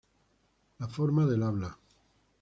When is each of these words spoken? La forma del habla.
La 0.79 0.87
forma 0.87 1.27
del 1.27 1.43
habla. 1.43 1.77